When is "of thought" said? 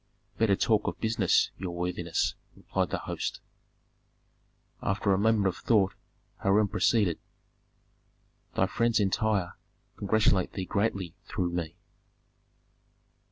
5.45-5.93